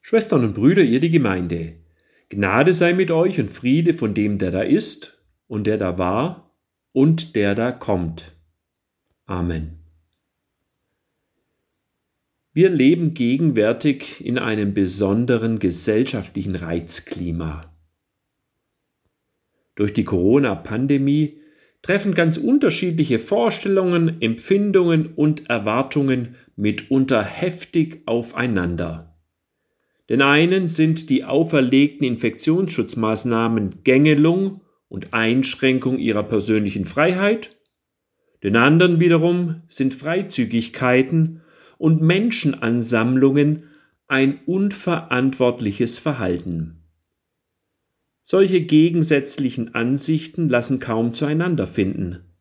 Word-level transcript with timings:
Schwestern 0.00 0.44
und 0.44 0.54
Brüder, 0.54 0.82
ihr 0.82 1.00
die 1.00 1.10
Gemeinde, 1.10 1.76
Gnade 2.30 2.74
sei 2.74 2.92
mit 2.92 3.10
euch 3.10 3.40
und 3.40 3.50
Friede 3.50 3.94
von 3.94 4.14
dem, 4.14 4.38
der 4.38 4.50
da 4.50 4.60
ist 4.60 5.18
und 5.46 5.66
der 5.66 5.78
da 5.78 5.96
war 5.96 6.54
und 6.92 7.36
der 7.36 7.54
da 7.54 7.72
kommt. 7.72 8.36
Amen. 9.24 9.78
Wir 12.52 12.70
leben 12.70 13.14
gegenwärtig 13.14 14.24
in 14.24 14.38
einem 14.38 14.74
besonderen 14.74 15.58
gesellschaftlichen 15.58 16.56
Reizklima. 16.56 17.72
Durch 19.74 19.92
die 19.92 20.04
Corona-Pandemie 20.04 21.40
treffen 21.82 22.14
ganz 22.14 22.36
unterschiedliche 22.36 23.18
Vorstellungen, 23.20 24.20
Empfindungen 24.20 25.14
und 25.14 25.48
Erwartungen 25.48 26.34
mitunter 26.56 27.22
heftig 27.22 28.02
aufeinander. 28.06 29.07
Den 30.08 30.22
einen 30.22 30.68
sind 30.68 31.10
die 31.10 31.24
auferlegten 31.24 32.06
Infektionsschutzmaßnahmen 32.06 33.82
Gängelung 33.84 34.62
und 34.88 35.12
Einschränkung 35.12 35.98
ihrer 35.98 36.22
persönlichen 36.22 36.84
Freiheit, 36.84 37.58
den 38.42 38.56
anderen 38.56 39.00
wiederum 39.00 39.62
sind 39.66 39.94
Freizügigkeiten 39.94 41.42
und 41.76 42.00
Menschenansammlungen 42.00 43.64
ein 44.06 44.40
unverantwortliches 44.46 45.98
Verhalten. 45.98 46.84
Solche 48.22 48.60
gegensätzlichen 48.60 49.74
Ansichten 49.74 50.48
lassen 50.48 50.80
kaum 50.80 51.14
zueinander 51.14 51.66
finden. 51.66 52.34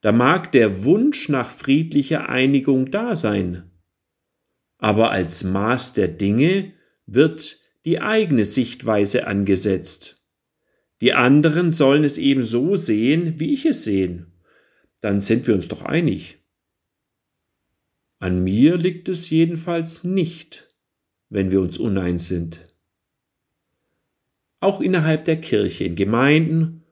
Da 0.00 0.12
mag 0.12 0.52
der 0.52 0.84
Wunsch 0.84 1.28
nach 1.28 1.50
friedlicher 1.50 2.28
Einigung 2.28 2.90
da 2.90 3.14
sein, 3.14 3.70
aber 4.84 5.10
als 5.10 5.44
Maß 5.44 5.94
der 5.94 6.08
Dinge 6.08 6.74
wird 7.06 7.58
die 7.86 8.00
eigene 8.00 8.44
Sichtweise 8.44 9.26
angesetzt. 9.26 10.22
Die 11.00 11.14
anderen 11.14 11.70
sollen 11.70 12.04
es 12.04 12.18
eben 12.18 12.42
so 12.42 12.76
sehen, 12.76 13.40
wie 13.40 13.54
ich 13.54 13.64
es 13.64 13.84
sehen. 13.84 14.26
Dann 15.00 15.22
sind 15.22 15.46
wir 15.46 15.54
uns 15.54 15.68
doch 15.68 15.82
einig. 15.82 16.38
An 18.18 18.44
mir 18.44 18.76
liegt 18.76 19.08
es 19.08 19.30
jedenfalls 19.30 20.04
nicht, 20.04 20.68
wenn 21.30 21.50
wir 21.50 21.62
uns 21.62 21.78
uneins 21.78 22.28
sind 22.28 22.74
auch 24.64 24.80
innerhalb 24.80 25.26
der 25.26 25.40
Kirche, 25.40 25.84
in 25.84 25.94
Gemeinden 25.94 26.84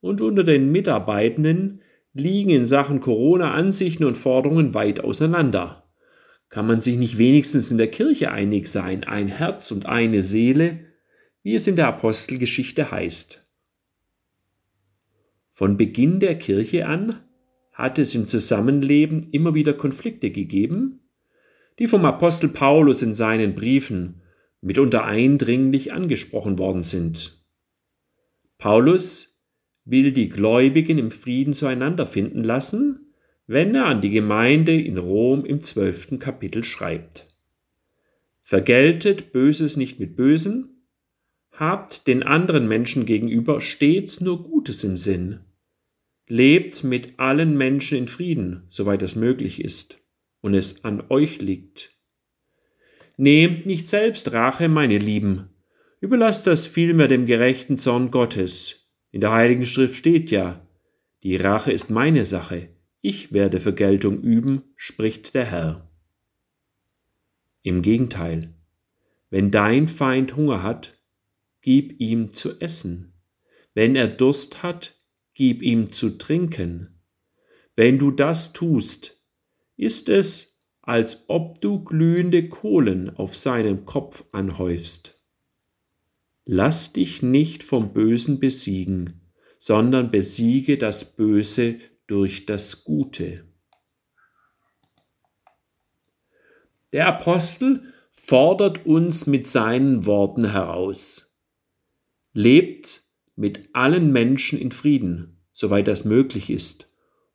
und 0.00 0.20
unter 0.20 0.42
den 0.42 0.72
Mitarbeitenden 0.72 1.80
liegen 2.12 2.50
in 2.50 2.66
Sachen 2.66 3.00
Corona 3.00 3.52
Ansichten 3.52 4.04
und 4.04 4.16
Forderungen 4.16 4.74
weit 4.74 5.00
auseinander. 5.00 5.81
Kann 6.52 6.66
man 6.66 6.82
sich 6.82 6.98
nicht 6.98 7.16
wenigstens 7.16 7.70
in 7.70 7.78
der 7.78 7.90
Kirche 7.90 8.30
einig 8.30 8.68
sein, 8.68 9.04
ein 9.04 9.28
Herz 9.28 9.70
und 9.70 9.86
eine 9.86 10.22
Seele, 10.22 10.80
wie 11.42 11.54
es 11.54 11.66
in 11.66 11.76
der 11.76 11.88
Apostelgeschichte 11.88 12.90
heißt? 12.90 13.42
Von 15.50 15.78
Beginn 15.78 16.20
der 16.20 16.36
Kirche 16.36 16.84
an 16.84 17.16
hat 17.72 17.98
es 17.98 18.14
im 18.14 18.26
Zusammenleben 18.26 19.30
immer 19.32 19.54
wieder 19.54 19.72
Konflikte 19.72 20.30
gegeben, 20.30 21.00
die 21.78 21.88
vom 21.88 22.04
Apostel 22.04 22.50
Paulus 22.50 23.00
in 23.00 23.14
seinen 23.14 23.54
Briefen 23.54 24.20
mitunter 24.60 25.06
eindringlich 25.06 25.94
angesprochen 25.94 26.58
worden 26.58 26.82
sind. 26.82 27.42
Paulus 28.58 29.42
will 29.86 30.12
die 30.12 30.28
Gläubigen 30.28 30.98
im 30.98 31.12
Frieden 31.12 31.54
zueinander 31.54 32.04
finden 32.04 32.44
lassen, 32.44 33.11
wenn 33.52 33.74
er 33.74 33.84
an 33.84 34.00
die 34.00 34.08
Gemeinde 34.08 34.72
in 34.72 34.96
Rom 34.96 35.44
im 35.44 35.60
zwölften 35.60 36.18
Kapitel 36.18 36.64
schreibt. 36.64 37.26
Vergeltet 38.40 39.30
Böses 39.30 39.76
nicht 39.76 40.00
mit 40.00 40.16
Bösen, 40.16 40.86
habt 41.50 42.06
den 42.06 42.22
anderen 42.22 42.66
Menschen 42.66 43.04
gegenüber 43.04 43.60
stets 43.60 44.22
nur 44.22 44.42
Gutes 44.42 44.84
im 44.84 44.96
Sinn, 44.96 45.40
lebt 46.26 46.82
mit 46.82 47.18
allen 47.18 47.58
Menschen 47.58 47.98
in 47.98 48.08
Frieden, 48.08 48.64
soweit 48.68 49.02
das 49.02 49.16
möglich 49.16 49.62
ist 49.62 49.98
und 50.40 50.54
es 50.54 50.84
an 50.84 51.04
euch 51.10 51.42
liegt. 51.42 51.92
Nehmt 53.18 53.66
nicht 53.66 53.86
selbst 53.86 54.32
Rache, 54.32 54.70
meine 54.70 54.96
Lieben, 54.96 55.50
überlasst 56.00 56.46
das 56.46 56.66
vielmehr 56.66 57.06
dem 57.06 57.26
gerechten 57.26 57.76
Zorn 57.76 58.10
Gottes. 58.10 58.88
In 59.10 59.20
der 59.20 59.32
Heiligen 59.32 59.66
Schrift 59.66 59.96
steht 59.96 60.30
ja, 60.30 60.66
die 61.22 61.36
Rache 61.36 61.70
ist 61.70 61.90
meine 61.90 62.24
Sache, 62.24 62.70
ich 63.02 63.32
werde 63.32 63.60
Vergeltung 63.60 64.22
üben, 64.22 64.62
spricht 64.76 65.34
der 65.34 65.44
Herr. 65.44 65.90
Im 67.62 67.82
Gegenteil, 67.82 68.54
wenn 69.28 69.50
dein 69.50 69.88
Feind 69.88 70.36
Hunger 70.36 70.62
hat, 70.62 70.98
gib 71.60 72.00
ihm 72.00 72.30
zu 72.30 72.60
essen. 72.60 73.12
Wenn 73.74 73.96
er 73.96 74.08
Durst 74.08 74.62
hat, 74.62 74.96
gib 75.34 75.62
ihm 75.62 75.90
zu 75.90 76.10
trinken. 76.10 77.00
Wenn 77.74 77.98
du 77.98 78.10
das 78.10 78.52
tust, 78.52 79.20
ist 79.76 80.08
es, 80.08 80.60
als 80.80 81.24
ob 81.28 81.60
du 81.60 81.82
glühende 81.82 82.48
Kohlen 82.48 83.10
auf 83.16 83.36
seinem 83.36 83.84
Kopf 83.84 84.24
anhäufst. 84.32 85.22
Lass 86.44 86.92
dich 86.92 87.22
nicht 87.22 87.62
vom 87.62 87.92
Bösen 87.92 88.38
besiegen, 88.40 89.32
sondern 89.58 90.10
besiege 90.10 90.76
das 90.76 91.16
Böse 91.16 91.78
durch 92.06 92.46
das 92.46 92.84
Gute. 92.84 93.44
Der 96.92 97.06
Apostel 97.06 97.82
fordert 98.10 98.84
uns 98.86 99.26
mit 99.26 99.46
seinen 99.46 100.04
Worten 100.06 100.50
heraus. 100.50 101.34
Lebt 102.32 103.04
mit 103.34 103.70
allen 103.72 104.12
Menschen 104.12 104.58
in 104.58 104.72
Frieden, 104.72 105.40
soweit 105.52 105.88
das 105.88 106.04
möglich 106.04 106.50
ist, 106.50 106.88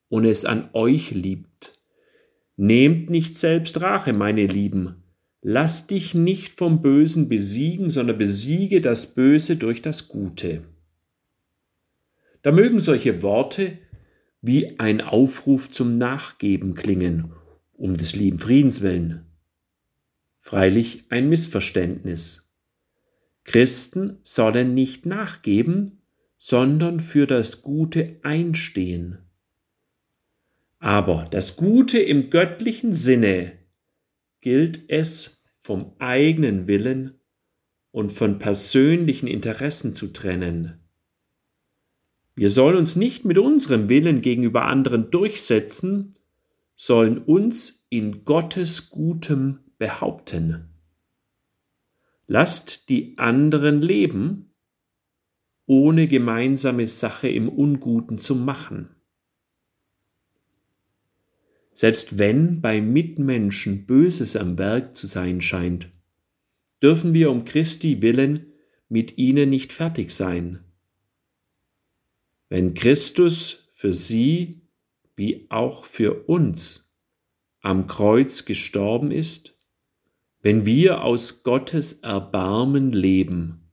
und 0.10 0.26
es 0.26 0.46
an 0.46 0.70
euch 0.74 1.12
liebt 1.12 1.78
Nehmt 2.60 3.12
nicht 3.12 3.38
selbst 3.38 3.82
Rache, 3.82 4.14
meine 4.14 4.48
Lieben. 4.48 5.04
Lass 5.44 5.86
dich 5.86 6.16
nicht 6.16 6.54
vom 6.54 6.82
Bösen 6.82 7.30
besiegen, 7.30 7.92
sondern 7.92 8.18
besiege 8.18 8.82
das 8.82 9.14
Böse 9.14 9.58
durch 9.58 9.84
das 9.84 10.08
Gute. 10.08 10.64
Da 12.42 12.52
mögen 12.52 12.80
solche 12.80 13.22
Worte 13.22 13.78
wie 14.42 14.80
ein 14.80 15.02
Aufruf 15.02 15.70
zum 15.70 15.98
Nachgeben 15.98 16.76
klingen, 16.76 17.34
um 17.74 17.98
des 17.98 18.16
lieben 18.16 18.40
Friedens 18.40 18.82
willen. 18.82 19.26
Freilich 20.40 21.04
ein 21.10 21.30
Missverständnis. 21.30 22.56
Christen 23.44 24.20
sollen 24.24 24.74
nicht 24.74 25.06
nachgeben, 25.06 26.02
sondern 26.38 27.00
für 27.00 27.28
das 27.28 27.62
Gute 27.62 28.20
einstehen. 28.24 29.20
Aber 30.80 31.26
das 31.32 31.56
Gute 31.56 31.98
im 32.00 32.30
göttlichen 32.30 32.94
Sinne 32.94 33.54
gilt 34.42 34.90
es 34.90 35.44
vom 35.60 35.94
eigenen 36.00 36.68
Willen 36.68 37.20
und 37.92 38.12
von 38.12 38.38
persönlichen 38.38 39.28
Interessen 39.28 39.96
zu 39.96 40.14
trennen. 40.14 40.87
Wir 42.38 42.52
sollen 42.52 42.78
uns 42.78 42.96
nicht 42.96 43.26
mit 43.26 43.40
unserem 43.40 43.90
Willen 43.90 44.22
gegenüber 44.22 44.66
anderen 44.66 45.10
durchsetzen, 45.10 46.12
sollen 46.76 47.18
uns 47.18 47.88
in 47.90 48.26
Gottes 48.26 48.92
Gutem 48.92 49.62
behaupten. 49.80 50.70
Lasst 52.28 52.90
die 52.90 53.18
anderen 53.18 53.82
leben, 53.82 54.52
ohne 55.66 56.08
gemeinsame 56.08 56.86
Sache 56.86 57.28
im 57.28 57.50
Unguten 57.50 58.20
zu 58.20 58.36
machen. 58.36 58.90
Selbst 61.74 62.20
wenn 62.20 62.62
bei 62.62 62.82
Mitmenschen 62.82 63.88
Böses 63.88 64.36
am 64.36 64.60
Werk 64.60 64.96
zu 64.96 65.08
sein 65.08 65.42
scheint, 65.42 65.90
dürfen 66.84 67.16
wir 67.16 67.32
um 67.32 67.46
Christi 67.46 68.04
willen 68.04 68.54
mit 68.90 69.18
ihnen 69.18 69.50
nicht 69.50 69.74
fertig 69.74 70.12
sein. 70.12 70.67
Wenn 72.50 72.74
Christus 72.74 73.70
für 73.74 73.94
sie 73.94 74.62
wie 75.16 75.48
auch 75.50 75.84
für 75.84 76.28
uns 76.28 76.96
am 77.62 77.88
Kreuz 77.88 78.46
gestorben 78.46 79.12
ist, 79.12 79.58
wenn 80.42 80.66
wir 80.66 81.04
aus 81.04 81.44
Gottes 81.44 81.94
Erbarmen 82.04 82.94
leben, 82.94 83.72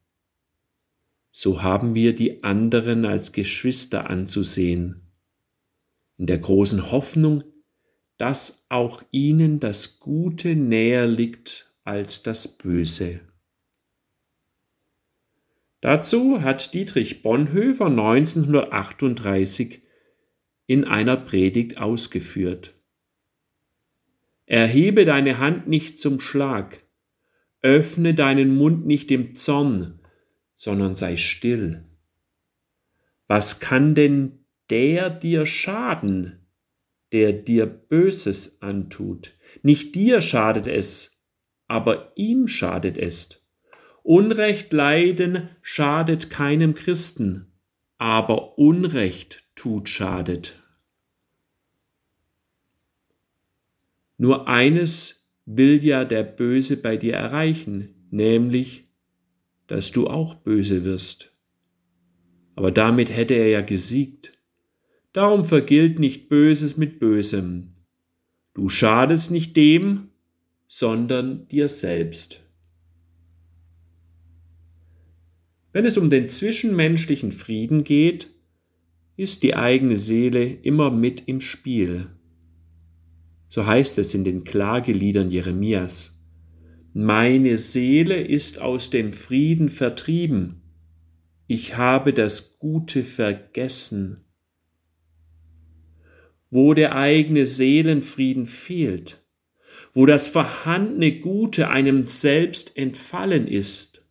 so 1.31 1.63
haben 1.63 1.95
wir 1.95 2.15
die 2.15 2.43
anderen 2.43 3.05
als 3.05 3.33
Geschwister 3.33 4.11
anzusehen, 4.11 5.13
in 6.17 6.27
der 6.27 6.39
großen 6.39 6.91
Hoffnung, 6.91 7.45
dass 8.17 8.67
auch 8.69 9.03
ihnen 9.11 9.61
das 9.61 9.99
Gute 9.99 10.57
näher 10.57 11.07
liegt 11.07 11.73
als 11.85 12.23
das 12.23 12.57
Böse. 12.57 13.21
Dazu 15.85 16.41
hat 16.41 16.73
Dietrich 16.73 17.23
Bonhoeffer 17.23 17.89
1938 17.89 19.83
in 20.67 20.85
einer 20.85 21.19
Predigt 21.19 21.77
ausgeführt. 21.77 22.75
Erhebe 24.47 25.05
deine 25.05 25.37
Hand 25.37 25.69
nicht 25.69 25.99
zum 25.99 26.21
Schlag, 26.21 26.83
öffne 27.61 28.15
deinen 28.15 28.57
Mund 28.57 28.87
nicht 28.87 29.11
im 29.11 29.35
Zorn, 29.35 30.01
sondern 30.55 30.95
sei 30.95 31.19
still. 31.19 31.85
Was 33.27 33.61
kann 33.61 33.95
denn 33.95 34.47
der 34.71 35.11
dir 35.11 35.45
schaden, 35.45 36.49
der 37.13 37.35
dir 37.35 37.67
Böses 37.67 38.63
antut? 38.63 39.35
Nicht 39.63 39.95
dir 39.95 40.23
schadet 40.23 40.67
es, 40.67 41.23
aber 41.67 42.15
ihm 42.17 42.49
schadet 42.49 42.97
es. 42.97 43.44
Unrecht 44.07 44.75
leiden 44.75 45.49
schadet 45.63 46.29
keinem 46.29 46.75
Christen, 46.75 47.47
aber 47.97 48.59
Unrecht 48.59 49.45
tut 49.57 49.89
schadet. 49.89 50.61
Nur 54.19 54.47
eines 54.47 55.31
will 55.47 55.83
ja 55.83 56.05
der 56.05 56.23
Böse 56.23 56.77
bei 56.77 56.99
dir 56.99 57.15
erreichen, 57.15 58.07
nämlich, 58.11 58.85
dass 59.69 59.91
du 59.91 60.07
auch 60.07 60.35
böse 60.35 60.85
wirst. 60.85 61.33
Aber 62.57 62.71
damit 62.71 63.09
hätte 63.09 63.33
er 63.33 63.49
ja 63.49 63.63
gesiegt. 63.63 64.39
Darum 65.15 65.47
vergilt 65.47 65.99
nicht 65.99 66.29
Böses 66.29 66.77
mit 66.77 67.01
Bösem. 67.01 67.73
Du 68.53 68.69
schadest 68.69 69.31
nicht 69.31 69.57
dem, 69.57 70.11
sondern 70.67 71.49
dir 71.49 71.71
selbst. 71.71 72.44
Wenn 75.75 75.87
es 75.87 75.99
um 75.99 76.09
den 76.09 76.29
zwischenmenschlichen 76.29 77.33
Frieden 77.33 77.83
geht, 77.83 78.33
ist 79.17 79.43
die 79.43 79.57
eigene 79.57 79.97
Seele 79.97 80.45
immer 80.45 80.93
mit 80.93 81.25
im 81.27 81.41
Spiel. 81.41 82.11
So 83.49 83.67
heißt 83.67 83.99
es 83.99 84.15
in 84.15 84.23
den 84.23 84.45
Klageliedern 84.45 85.33
Jeremias. 85.33 86.17
Meine 86.93 87.59
Seele 87.59 88.23
ist 88.23 88.61
aus 88.61 88.91
dem 88.91 89.13
Frieden 89.13 89.69
vertrieben. 89.69 90.63
Ich 91.49 91.77
habe 91.77 92.13
das 92.13 92.61
Gute 92.61 93.03
vergessen. 93.03 94.25
Wo 96.51 96.75
der 96.75 96.95
eigene 96.95 97.47
Seelenfrieden 97.47 98.47
fehlt, 98.47 99.25
wo 99.93 100.07
das 100.07 100.29
vorhandene 100.29 101.19
Gute 101.19 101.69
einem 101.69 102.07
selbst 102.07 102.77
entfallen 102.77 103.49
ist, 103.49 104.04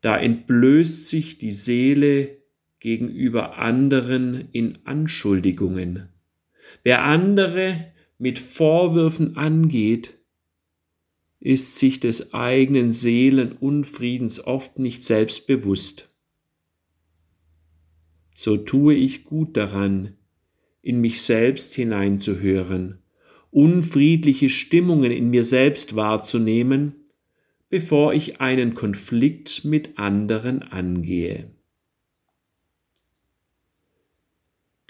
da 0.00 0.16
entblößt 0.16 1.08
sich 1.08 1.38
die 1.38 1.52
Seele 1.52 2.38
gegenüber 2.78 3.58
anderen 3.58 4.48
in 4.52 4.78
Anschuldigungen. 4.84 6.08
Wer 6.82 7.04
andere 7.04 7.92
mit 8.18 8.38
Vorwürfen 8.38 9.36
angeht, 9.36 10.18
ist 11.40 11.78
sich 11.78 12.00
des 12.00 12.34
eigenen 12.34 12.90
Seelenunfriedens 12.90 14.44
oft 14.44 14.78
nicht 14.78 15.04
selbst 15.04 15.46
bewusst. 15.46 16.08
So 18.34 18.56
tue 18.56 18.94
ich 18.94 19.24
gut 19.24 19.56
daran, 19.56 20.16
in 20.82 21.00
mich 21.00 21.22
selbst 21.22 21.74
hineinzuhören, 21.74 23.02
unfriedliche 23.50 24.48
Stimmungen 24.48 25.10
in 25.10 25.28
mir 25.28 25.44
selbst 25.44 25.96
wahrzunehmen, 25.96 26.99
bevor 27.70 28.12
ich 28.12 28.40
einen 28.40 28.74
Konflikt 28.74 29.64
mit 29.64 29.98
anderen 29.98 30.62
angehe. 30.62 31.50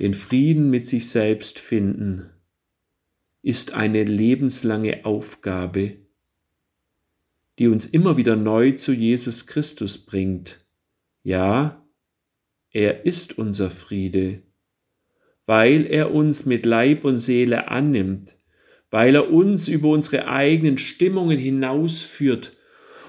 den 0.01 0.15
Frieden 0.15 0.71
mit 0.71 0.89
sich 0.89 1.11
selbst 1.11 1.61
finden, 1.61 2.31
ist 3.43 3.75
eine 3.75 4.03
lebenslange 4.03 5.05
Aufgabe, 5.05 5.99
die 7.59 7.69
uns 7.69 7.85
immer 7.85 8.17
wieder 8.17 8.35
neu 8.35 8.73
zu 8.73 8.93
Jesus 8.93 9.47
Christus 9.47 9.99
bringt. 9.99 10.67
Ja, 11.23 11.87
er 12.71 13.05
ist 13.05 13.37
unser 13.37 13.71
Friede, 13.71 14.43
weil 15.45 15.85
er 15.85 16.15
uns 16.15 16.47
mit 16.47 16.65
Leib 16.65 17.05
und 17.05 17.19
Seele 17.19 17.69
annimmt, 17.69 18.39
weil 18.91 19.15
er 19.15 19.31
uns 19.31 19.69
über 19.69 19.91
unsere 19.91 20.29
eigenen 20.29 20.79
Stimmungen 20.79 21.39
hinausführt 21.39 22.57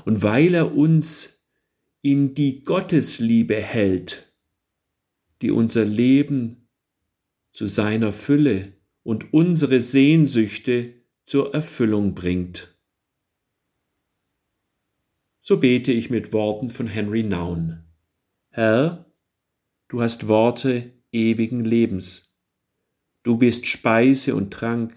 und 0.06 0.24
weil 0.24 0.54
er 0.54 0.76
uns 0.76 1.46
in 2.02 2.34
die 2.34 2.64
Gottesliebe 2.64 3.56
hält, 3.56 4.34
die 5.42 5.52
unser 5.52 5.86
Leben 5.86 6.68
zu 7.52 7.68
seiner 7.68 8.12
Fülle 8.12 8.74
und 9.04 9.34
unsere 9.34 9.82
Sehnsüchte 9.82 10.94
zur 11.26 11.54
Erfüllung 11.54 12.16
bringt. 12.16 12.76
So 15.42 15.58
bete 15.58 15.92
ich 15.92 16.10
mit 16.10 16.34
Worten 16.34 16.70
von 16.70 16.88
Henry 16.88 17.24
Naun. 17.24 17.84
Herr, 18.50 19.12
du 19.88 20.02
hast 20.02 20.28
Worte 20.28 20.94
ewigen 21.12 21.66
Lebens. 21.66 22.32
Du 23.24 23.38
bist 23.38 23.66
Speise 23.66 24.36
und 24.36 24.52
Trank. 24.52 24.94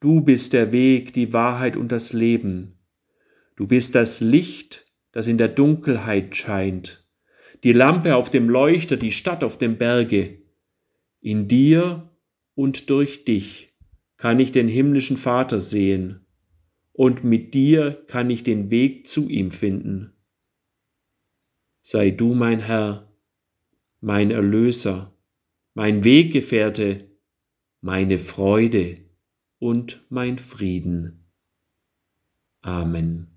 Du 0.00 0.20
bist 0.20 0.52
der 0.52 0.72
Weg, 0.72 1.12
die 1.14 1.32
Wahrheit 1.32 1.76
und 1.76 1.90
das 1.90 2.12
Leben. 2.12 2.75
Du 3.56 3.66
bist 3.66 3.94
das 3.94 4.20
Licht, 4.20 4.84
das 5.12 5.26
in 5.26 5.38
der 5.38 5.48
Dunkelheit 5.48 6.36
scheint, 6.36 7.06
die 7.64 7.72
Lampe 7.72 8.16
auf 8.16 8.28
dem 8.28 8.50
Leuchter, 8.50 8.96
die 8.98 9.12
Stadt 9.12 9.42
auf 9.42 9.56
dem 9.56 9.78
Berge. 9.78 10.42
In 11.20 11.48
dir 11.48 12.10
und 12.54 12.90
durch 12.90 13.24
dich 13.24 13.74
kann 14.18 14.38
ich 14.40 14.52
den 14.52 14.68
himmlischen 14.68 15.16
Vater 15.16 15.58
sehen, 15.58 16.26
und 16.92 17.24
mit 17.24 17.54
dir 17.54 18.04
kann 18.06 18.30
ich 18.30 18.42
den 18.42 18.70
Weg 18.70 19.06
zu 19.06 19.28
ihm 19.28 19.50
finden. 19.50 20.12
Sei 21.82 22.10
du 22.10 22.34
mein 22.34 22.60
Herr, 22.60 23.12
mein 24.00 24.30
Erlöser, 24.30 25.14
mein 25.74 26.04
Weggefährte, 26.04 27.10
meine 27.80 28.18
Freude 28.18 28.98
und 29.58 30.04
mein 30.08 30.38
Frieden. 30.38 31.26
Amen. 32.62 33.35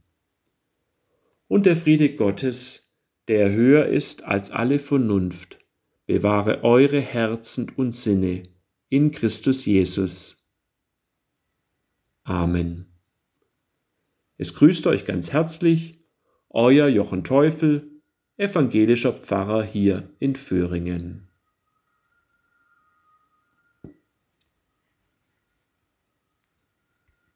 Und 1.49 1.65
der 1.65 1.75
Friede 1.75 2.15
Gottes, 2.15 2.95
der 3.27 3.51
höher 3.51 3.87
ist 3.87 4.23
als 4.23 4.51
alle 4.51 4.77
Vernunft, 4.77 5.59
bewahre 6.05 6.63
eure 6.63 7.01
Herzen 7.01 7.71
und 7.75 7.95
Sinne 7.95 8.43
in 8.87 9.09
Christus 9.09 9.65
Jesus. 9.65 10.47
Amen. 12.23 12.85
Es 14.37 14.53
grüßt 14.53 14.85
euch 14.87 15.05
ganz 15.05 15.33
herzlich 15.33 16.05
euer 16.49 16.87
Jochen 16.87 17.23
Teufel, 17.23 17.99
evangelischer 18.37 19.13
Pfarrer 19.13 19.63
hier 19.63 20.07
in 20.19 20.35
Föhringen. 20.35 21.28